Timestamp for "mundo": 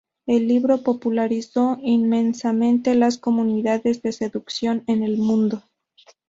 5.19-5.63